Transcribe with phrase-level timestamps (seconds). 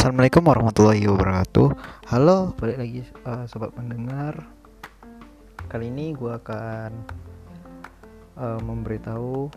[0.00, 1.76] Assalamualaikum warahmatullahi wabarakatuh.
[2.08, 4.32] Halo, balik lagi uh, sobat pendengar.
[5.68, 7.04] Kali ini gue akan
[8.40, 9.52] uh, memberitahu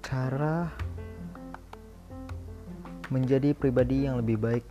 [0.00, 0.72] cara
[3.12, 4.64] menjadi pribadi yang lebih baik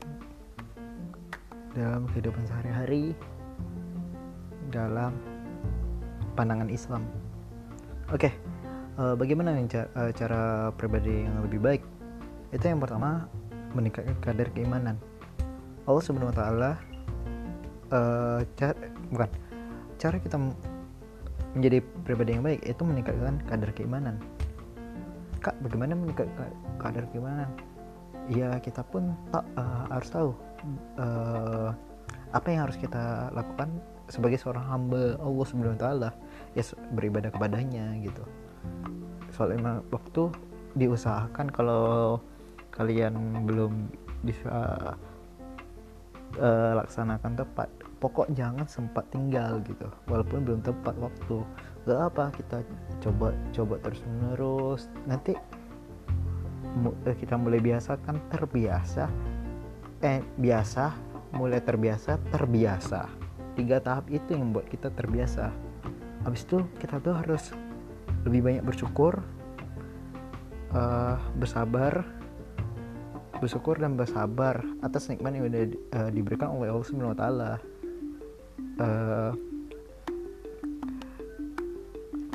[1.78, 3.14] dalam kehidupan sehari-hari
[4.74, 5.14] dalam
[6.34, 7.06] pandangan Islam.
[8.10, 8.34] Oke, okay,
[8.98, 11.86] uh, bagaimana cara, cara pribadi yang lebih baik?
[12.50, 13.30] Itu yang pertama
[13.74, 14.96] meningkatkan kadar keimanan.
[15.86, 16.72] Allah Subhanahu wa taala
[17.94, 18.78] uh, cara
[19.10, 19.30] bukan
[20.00, 20.38] cara kita
[21.58, 24.16] menjadi pribadi yang baik itu meningkatkan kadar keimanan.
[25.42, 27.50] Kak bagaimana meningkatkan kadar keimanan?
[28.30, 30.30] Ya kita pun tak uh, harus tahu
[31.02, 31.74] uh,
[32.30, 33.74] apa yang harus kita lakukan
[34.10, 36.10] sebagai seorang hamba Allah Subhanahu wa taala
[36.54, 36.62] ya
[36.94, 38.22] beribadah kepadanya gitu.
[39.34, 40.30] Soalnya waktu
[40.78, 42.22] diusahakan kalau
[42.80, 43.92] kalian belum
[44.24, 44.96] bisa
[46.40, 47.68] uh, laksanakan tepat
[48.00, 49.92] pokok jangan sempat tinggal gitu.
[50.08, 51.44] Walaupun belum tepat waktu.
[51.84, 52.64] Gak apa kita
[53.04, 55.36] coba coba terus menerus nanti
[57.04, 59.06] eh, kita mulai biasa kan terbiasa.
[60.00, 60.96] Eh biasa
[61.36, 63.12] mulai terbiasa terbiasa.
[63.60, 65.52] Tiga tahap itu yang membuat kita terbiasa.
[66.24, 67.52] Habis itu kita tuh harus
[68.24, 69.20] lebih banyak bersyukur
[70.76, 72.19] uh, bersabar
[73.40, 75.64] bersyukur dan bersabar atas nikmat yang sudah
[75.96, 77.52] uh, diberikan oleh Allah Subhanahu wa taala.
[78.80, 79.34] Uh,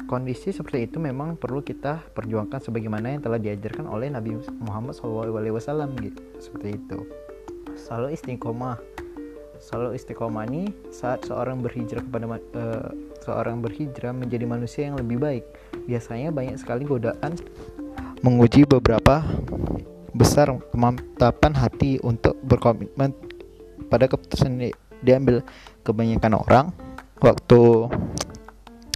[0.05, 5.33] kondisi seperti itu memang perlu kita perjuangkan sebagaimana yang telah diajarkan oleh Nabi Muhammad SAW
[6.01, 6.99] gitu seperti itu.
[7.77, 8.77] Selalu istiqomah.
[9.61, 12.91] Selalu istiqomah ini saat seorang berhijrah kepada uh,
[13.25, 15.45] seorang berhijrah menjadi manusia yang lebih baik.
[15.89, 17.41] Biasanya banyak sekali godaan
[18.21, 19.25] menguji beberapa
[20.15, 23.13] besar kemantapan hati untuk berkomitmen
[23.91, 25.43] pada keputusan diambil.
[25.85, 26.67] Kebanyakan orang
[27.21, 27.93] waktu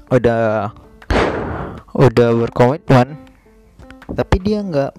[0.08, 0.72] udah
[1.92, 3.28] udah berkomitmen
[4.08, 4.92] tapi dia nggak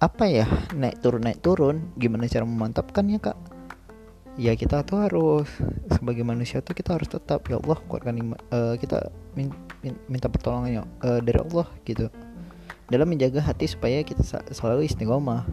[0.00, 1.76] apa ya naik turun naik turun.
[2.00, 3.36] Gimana cara memantapkannya kak?
[4.36, 5.48] Ya kita tuh harus
[5.92, 8.16] sebagai manusia tuh kita harus tetap ya Allah kuatkan
[8.52, 9.48] uh, kita min,
[9.80, 12.12] min, minta pertolongan uh, dari Allah gitu
[12.86, 14.22] dalam menjaga hati supaya kita
[14.54, 15.46] selalu istiqomah.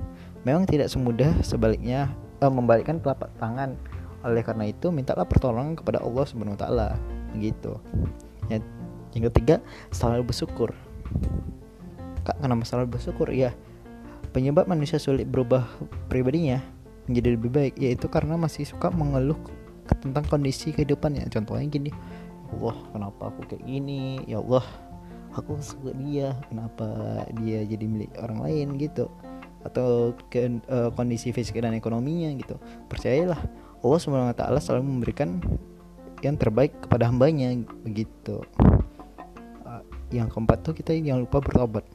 [0.43, 2.11] Memang tidak semudah sebaliknya
[2.43, 3.79] eh, membalikkan telapak tangan.
[4.23, 6.87] Oleh karena itu, mintalah pertolongan kepada Allah Subhanahu wa taala.
[7.35, 7.75] Begitu.
[8.47, 8.63] Ya,
[9.15, 9.59] yang ketiga,
[9.91, 10.71] selalu bersyukur.
[12.23, 13.27] Kak, kenapa selalu bersyukur?
[13.35, 13.51] Ya,
[14.31, 15.67] penyebab manusia sulit berubah
[16.07, 16.63] pribadinya
[17.03, 19.37] menjadi lebih baik yaitu karena masih suka mengeluh
[19.99, 21.27] tentang kondisi kehidupannya.
[21.27, 21.91] Contohnya gini,
[22.55, 24.23] Allah, kenapa aku kayak gini?
[24.23, 24.63] Ya Allah,
[25.33, 26.87] aku suka dia kenapa
[27.41, 29.09] dia jadi milik orang lain gitu.
[29.63, 32.59] Atau ke uh, kondisi fisik dan ekonominya gitu.
[32.91, 33.39] Percayalah
[33.83, 35.39] Allah swt selalu memberikan
[36.23, 37.51] yang terbaik kepada hambanya
[37.83, 38.43] begitu.
[39.63, 41.85] Uh, yang keempat tuh kita jangan lupa bertobat.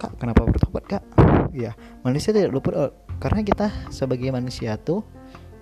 [0.00, 1.04] Kak kenapa bertobat kak?
[1.52, 5.04] Ya manusia tidak lupa uh, karena kita sebagai manusia tuh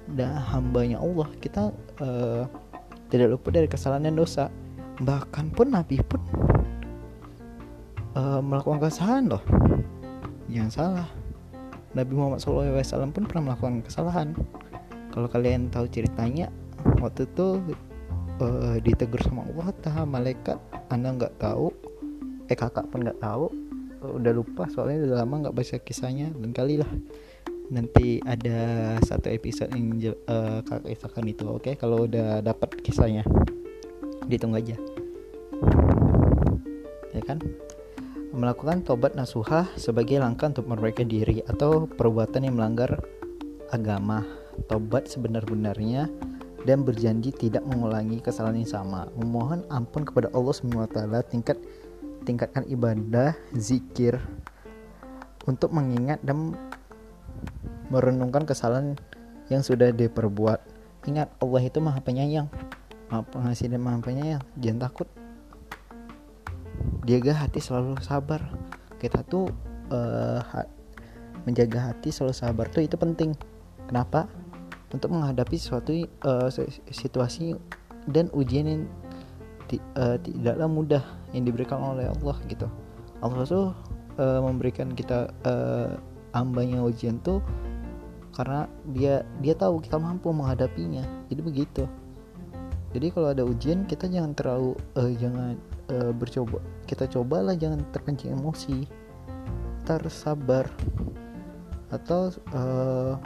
[0.08, 2.46] dah hambanya Allah kita uh,
[3.10, 4.46] tidak lupa dari kesalahan dan dosa.
[4.98, 6.22] Bahkan pun Nabi pun
[8.18, 9.42] uh, melakukan kesalahan loh.
[10.50, 11.08] Jangan salah.
[11.94, 14.34] Nabi Muhammad SAW pun pernah melakukan kesalahan.
[15.14, 16.52] Kalau kalian tahu ceritanya
[17.00, 17.62] waktu itu
[18.42, 20.58] uh, ditegur sama Allah taha malaikat
[20.90, 21.72] anda nggak tahu.
[22.50, 23.48] Eh kakak pun nggak tahu.
[24.04, 26.90] Uh, udah lupa soalnya udah lama nggak baca kisahnya dan kali lah.
[27.68, 29.96] Nanti ada satu episode yang
[30.28, 31.64] uh, kakak kisahkan itu oke?
[31.64, 31.74] Okay?
[31.76, 33.24] kalau udah dapat kisahnya
[34.28, 34.76] ditunggu aja.
[37.16, 37.40] Ya kan
[38.32, 43.00] melakukan tobat nasuhah sebagai langkah untuk memperbaiki diri atau perbuatan yang melanggar
[43.72, 44.24] agama.
[44.66, 46.10] Tobat sebenar-benarnya
[46.66, 49.06] dan berjanji tidak mengulangi kesalahan yang sama.
[49.14, 50.98] Memohon ampun kepada Allah SWT
[51.30, 51.56] tingkat
[52.26, 54.18] tingkatkan ibadah, zikir
[55.48, 56.52] untuk mengingat dan
[57.88, 58.98] merenungkan kesalahan
[59.48, 60.60] yang sudah diperbuat.
[61.08, 62.52] Ingat Allah itu Maha Penyayang,
[63.08, 64.42] Maha Pengasih dan Maha Penyayang.
[64.60, 65.08] Jangan takut
[67.08, 68.44] jaga hati selalu sabar.
[69.00, 69.48] Kita tuh
[69.88, 70.68] uh, ha
[71.48, 73.32] menjaga hati selalu sabar tuh itu penting.
[73.88, 74.28] Kenapa?
[74.92, 75.96] Untuk menghadapi suatu
[76.28, 76.52] uh,
[76.92, 77.56] situasi
[78.12, 78.82] dan ujian yang
[79.96, 82.68] uh, tidaklah mudah yang diberikan oleh Allah gitu.
[83.24, 83.72] Allah tuh
[84.20, 85.96] uh, memberikan kita uh,
[86.36, 87.40] ambanya ujian tuh
[88.36, 91.04] karena dia dia tahu kita mampu menghadapinya.
[91.32, 91.84] Jadi begitu.
[92.92, 95.56] Jadi kalau ada ujian kita jangan terlalu uh, jangan
[95.92, 98.88] uh, bercoba kita cobalah jangan terkencing emosi.
[99.84, 100.68] Kita harus sabar
[101.88, 103.16] atau uh,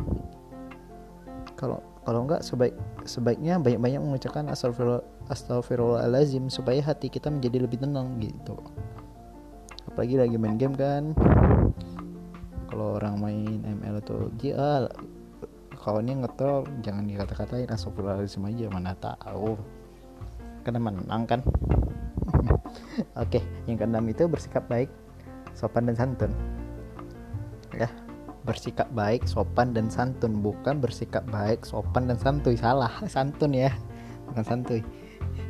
[1.58, 2.74] kalau kalau enggak sebaik
[3.06, 8.58] sebaiknya banyak-banyak mengucapkan astagfirullah astagfirullahalazim supaya hati kita menjadi lebih tenang gitu.
[9.90, 11.14] Apalagi lagi main game kan.
[12.70, 14.88] Kalau orang main ML atau GA
[15.82, 19.58] kawannya ngetol jangan dikata-katain astagfirullahalazim aja mana tahu.
[20.62, 21.42] Karena menang kan
[23.16, 24.88] oke yang keenam itu bersikap baik
[25.56, 26.32] sopan dan santun.
[27.76, 27.88] Ya
[28.42, 30.42] bersikap baik sopan dan santun.
[30.42, 33.70] Bukan bersikap baik sopan dan santuy salah santun ya.
[34.30, 34.80] Bukan santuy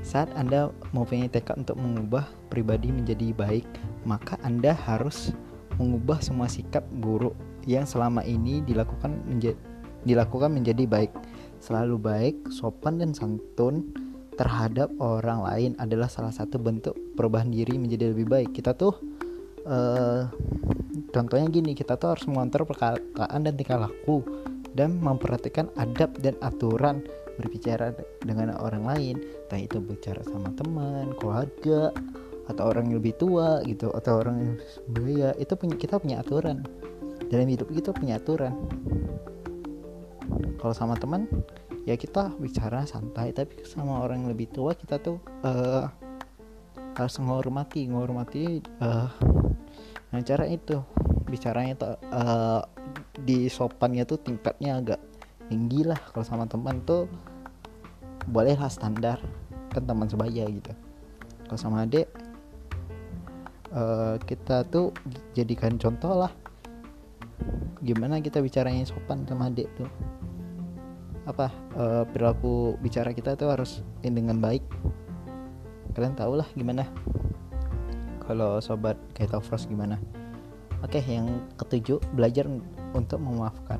[0.02, 3.66] saat anda mempunyai tekad untuk mengubah pribadi menjadi baik
[4.02, 5.30] maka anda harus
[5.78, 7.34] mengubah semua sikap buruk
[7.66, 9.58] yang selama ini dilakukan menjadi
[10.02, 11.14] dilakukan menjadi baik.
[11.62, 13.94] Selalu baik sopan dan santun
[14.36, 18.50] terhadap orang lain adalah salah satu bentuk perubahan diri menjadi lebih baik.
[18.56, 18.96] Kita tuh
[19.68, 20.28] uh,
[21.12, 24.24] contohnya gini kita tuh harus mengontrol perkataan dan tingkah laku
[24.72, 27.04] dan memperhatikan adab dan aturan
[27.36, 27.92] berbicara
[28.24, 29.16] dengan orang lain.
[29.48, 31.92] Entah itu bicara sama teman keluarga
[32.50, 36.64] atau orang yang lebih tua gitu atau orang yang sebaya itu punya kita punya aturan.
[37.28, 38.52] Dalam hidup kita punya aturan.
[40.60, 41.26] Kalau sama teman
[41.82, 45.90] ya kita bicara santai tapi sama orang yang lebih tua kita tuh uh,
[46.94, 49.10] harus menghormati menghormati uh,
[50.12, 50.78] nah cara itu.
[51.32, 52.60] Bicaranya tuh uh,
[53.24, 55.00] di sopannya tuh tingkatnya agak
[55.48, 55.96] tinggi lah.
[56.12, 57.08] Kalau sama teman tuh
[58.28, 59.16] bolehlah standar
[59.72, 60.72] kan teman sebaya gitu.
[61.48, 62.04] Kalau sama adik
[63.72, 64.92] uh, kita tuh
[65.32, 66.32] jadikan contoh lah.
[67.80, 69.88] Gimana kita bicaranya sopan sama adik tuh
[71.22, 74.62] apa uh, perilaku bicara kita tuh harus dengan baik.
[75.94, 76.88] Kalian tau lah gimana.
[78.22, 79.98] Kalau sobat kayak Frost gimana?
[80.82, 82.48] Oke yang ketujuh belajar
[82.90, 83.78] untuk memaafkan.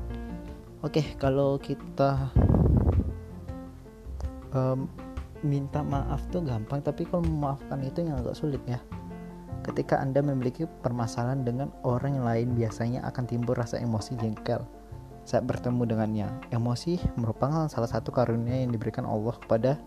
[0.83, 2.31] Oke kalau kita
[4.55, 4.87] um,
[5.43, 8.79] minta maaf tuh gampang tapi kalau memaafkan itu yang agak sulit ya.
[9.63, 14.63] Ketika anda memiliki permasalahan dengan orang lain biasanya akan timbul rasa emosi jengkel
[15.23, 19.79] saat bertemu dengannya emosi merupakan salah satu karunia yang diberikan Allah kepada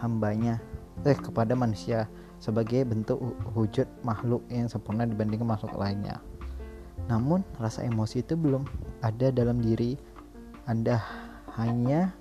[0.00, 0.58] hambanya
[1.04, 2.08] eh kepada manusia
[2.42, 3.22] sebagai bentuk
[3.54, 6.18] wujud makhluk yang sempurna dibandingkan makhluk lainnya.
[7.06, 8.66] Namun, rasa emosi itu belum
[9.02, 9.94] ada dalam diri
[10.66, 10.98] Anda
[11.54, 12.14] hanya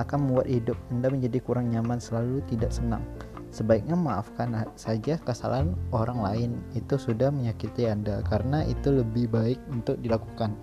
[0.00, 3.04] akan membuat hidup Anda menjadi kurang nyaman selalu tidak senang.
[3.50, 9.98] Sebaiknya maafkan saja kesalahan orang lain itu sudah menyakiti Anda karena itu lebih baik untuk
[9.98, 10.54] dilakukan.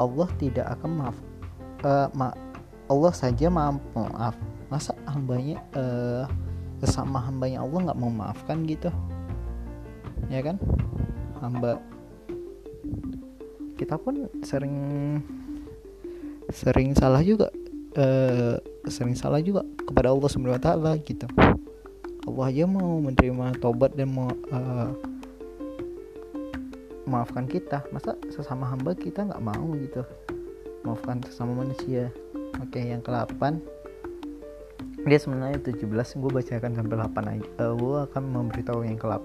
[0.00, 1.18] Allah tidak akan maaf
[1.84, 2.32] uh, ma
[2.90, 4.34] Allah saja mampu maaf.
[4.66, 6.26] Masa hambanya uh,
[6.82, 8.90] sesama hambanya Allah nggak mau maafkan gitu?
[10.26, 10.58] Ya kan?
[11.38, 11.78] Hamba.
[13.78, 14.76] Kita pun sering
[16.50, 17.48] sering salah juga
[17.94, 18.58] uh,
[18.90, 21.26] sering salah juga kepada Allah Subhanahu wa taala gitu.
[22.26, 24.90] Allah aja mau menerima tobat dan mau uh,
[27.10, 27.82] maafkan kita.
[27.90, 30.06] Masa sesama hamba kita nggak mau gitu?
[30.86, 32.14] Maafkan sesama manusia.
[32.62, 33.58] Oke yang ke-8
[35.00, 35.88] dia sebenarnya 17
[36.20, 37.48] gue bacakan sampai 8 aja.
[37.56, 39.24] Uh, gue akan memberitahu yang kelap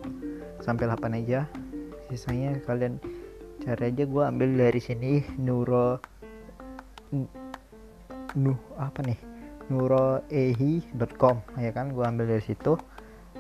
[0.63, 1.51] sampai 8 aja.
[2.07, 2.95] Sisanya kalian
[3.59, 4.03] cari aja.
[4.07, 5.19] Gue ambil dari sini.
[5.35, 5.99] Nuro
[8.39, 9.19] nuh apa nih?
[9.67, 11.91] Nuroehi.com ya kan?
[11.91, 12.79] Gue ambil dari situ.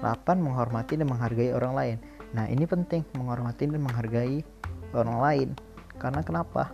[0.03, 1.97] 8 menghormati dan menghargai orang lain
[2.35, 4.43] nah ini penting menghormati dan menghargai
[4.91, 5.49] orang lain.
[5.95, 6.71] Karena kenapa?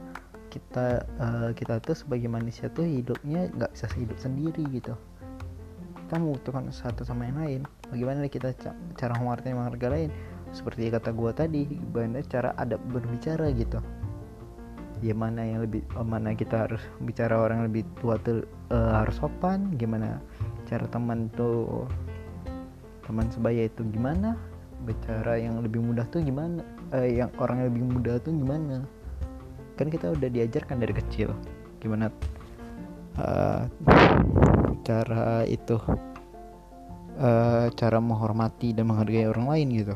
[0.51, 4.97] Kita uh, kita tuh sebagai manusia tuh hidupnya nggak bisa hidup sendiri gitu.
[5.95, 7.61] Kita membutuhkan satu sama yang lain.
[7.87, 8.51] Bagaimana kita
[8.99, 9.89] cara mengerti menghargai?
[9.89, 10.11] Lain
[10.51, 11.63] seperti kata gue tadi
[11.95, 13.79] bagaimana cara ada berbicara gitu.
[14.99, 18.43] Gimana yang lebih oh, mana kita harus bicara orang yang lebih tua tuh
[18.75, 19.71] uh, harus sopan?
[19.79, 20.19] Gimana
[20.67, 21.87] cara teman tuh
[23.07, 24.37] teman sebaya itu gimana
[24.81, 26.65] bicara yang lebih mudah tuh gimana?
[26.91, 28.83] Uh, yang orang yang lebih muda tuh gimana?
[29.77, 31.33] Kan kita udah diajarkan dari kecil.
[31.81, 32.09] Gimana
[33.17, 33.65] uh,
[34.81, 35.77] cara itu
[37.21, 39.95] uh, cara menghormati dan menghargai orang lain gitu.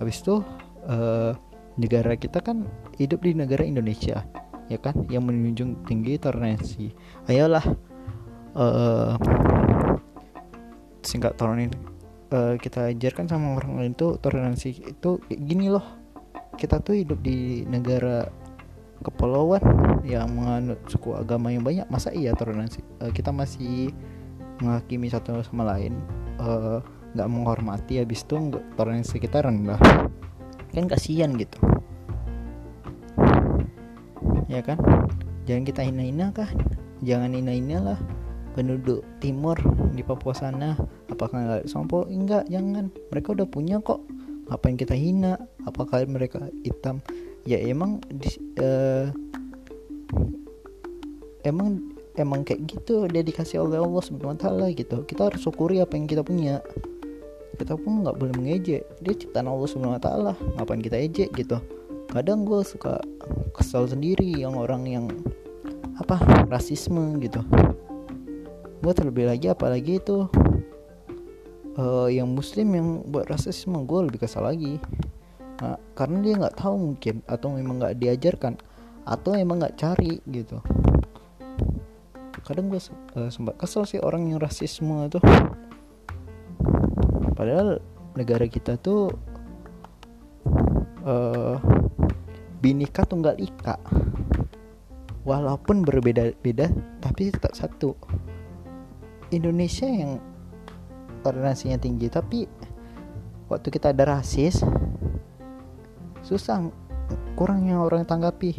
[0.00, 0.40] Habis itu
[0.88, 1.32] uh,
[1.76, 2.64] negara kita kan
[2.96, 4.24] hidup di negara Indonesia
[4.72, 5.06] ya kan?
[5.12, 6.92] Yang menunjung tinggi toleransi.
[7.28, 7.64] Ayolah
[8.56, 9.14] uh,
[11.04, 11.99] singkat toleransi
[12.30, 15.84] uh, kita ajarkan sama orang lain tuh toleransi itu gini loh.
[16.56, 18.26] Kita tuh hidup di negara
[19.00, 19.62] kepulauan
[20.04, 22.80] yang menganut suku agama yang banyak masa iya toleransi?
[23.02, 23.90] Uh, kita masih
[24.60, 25.96] menghakimi satu sama lain
[26.36, 26.78] eh,
[27.16, 29.80] nggak uh, menghormati habis itu toleransi kita rendah.
[30.70, 31.56] Kan kasihan gitu.
[34.52, 34.76] Ya kan?
[35.48, 36.50] Jangan kita hina-hina kah?
[37.00, 37.98] Jangan hina-hina lah
[38.52, 39.56] penduduk timur
[39.94, 40.76] di Papua sana
[41.20, 42.08] apakah nggak sombong?
[42.08, 42.88] Enggak jangan.
[43.12, 44.00] Mereka udah punya kok.
[44.48, 45.36] Ngapain kita hina?
[45.68, 47.04] Apakah mereka hitam?
[47.44, 48.00] Ya emang
[48.56, 49.12] uh,
[51.44, 53.04] emang emang kayak gitu.
[53.04, 55.04] Dia dikasih oleh Allah subhanahu gitu.
[55.04, 56.64] Kita harus syukuri apa yang kita punya.
[57.60, 58.88] Kita pun nggak boleh mengejek.
[59.04, 60.00] Dia ciptaan Allah subhanahu
[60.56, 61.60] ngapain kita ejek gitu?
[62.08, 62.96] Kadang gue suka
[63.52, 65.06] kesal sendiri yang orang yang
[66.00, 66.16] apa
[66.48, 67.44] rasisme gitu.
[68.80, 70.24] Gue terlebih lagi apalagi itu
[71.80, 74.76] uh, yang muslim yang buat rasisme gue lebih kesal lagi.
[75.60, 78.54] Nah, karena dia nggak tahu mungkin atau memang nggak diajarkan
[79.08, 80.60] atau emang nggak cari gitu.
[82.44, 82.80] Kadang gue
[83.16, 85.20] uh, sempat kesel sih orang yang rasisme itu.
[87.36, 87.80] Padahal
[88.16, 89.12] negara kita tuh
[91.04, 91.56] uh,
[92.60, 93.80] binika tunggal ika.
[95.20, 97.92] Walaupun berbeda-beda tapi tetap satu.
[99.30, 100.18] Indonesia yang
[101.20, 102.48] toleransinya tinggi tapi
[103.50, 104.62] waktu kita ada rasis
[106.20, 106.70] susah
[107.34, 108.54] kurangnya orang tanggapi.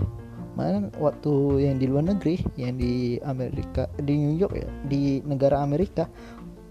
[0.52, 5.64] Mana waktu yang di luar negeri yang di Amerika di New York ya di negara
[5.64, 6.12] Amerika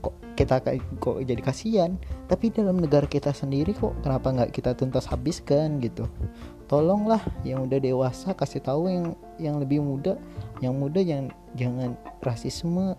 [0.04, 0.60] kok kita
[1.00, 1.96] kok jadi kasihan?
[2.28, 6.04] Tapi dalam negara kita sendiri kok kenapa nggak kita tuntas habiskan gitu?
[6.68, 10.20] Tolonglah yang udah dewasa kasih tahu yang yang lebih muda
[10.60, 12.94] yang muda jangan jangan rasisme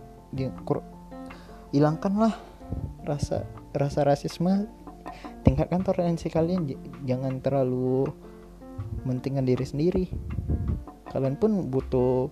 [1.70, 2.34] hilangkanlah
[3.06, 4.70] rasa rasa rasisme
[5.42, 6.70] tingkatkan toleransi kalian
[7.04, 8.08] jangan terlalu
[9.04, 10.06] mentingkan diri sendiri.
[11.10, 12.32] Kalian pun butuh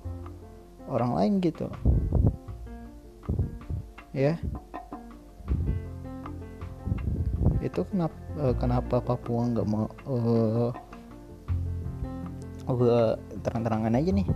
[0.87, 1.67] orang lain gitu.
[4.15, 4.39] Ya.
[7.59, 10.71] Itu kenapa uh, kenapa Papua nggak mau uh,
[12.71, 14.27] uh, terang-terangan aja nih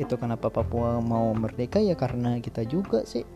[0.00, 1.76] itu kenapa Papua mau merdeka?
[1.76, 3.28] Ya karena kita juga sih.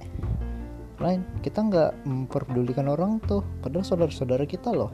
[0.97, 3.45] Lain kita nggak memperdulikan orang tuh.
[3.61, 4.89] Padahal saudara-saudara kita loh.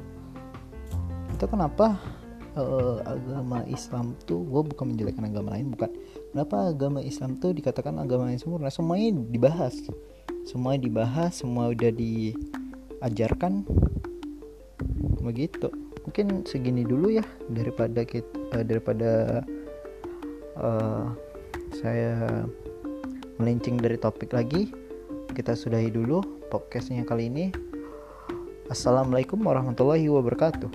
[1.30, 1.94] Itu kenapa
[2.58, 5.94] uh, agama Islam tuh gue bukan menjelekkan agama lain bukan.
[6.34, 9.78] Kenapa agama Islam tuh dikatakan agama yang sempurna semuanya dibahas.
[10.42, 13.62] Semuanya dibahas semua udah diajarkan.
[15.22, 15.70] Begitu.
[16.02, 19.10] Mungkin segini dulu ya daripada kita uh, daripada
[20.58, 21.29] uh,
[21.80, 22.44] saya
[23.40, 24.68] melenceng dari topik lagi.
[25.32, 26.20] Kita sudahi dulu
[26.52, 27.48] podcastnya kali ini.
[28.68, 30.68] Assalamualaikum warahmatullahi wabarakatuh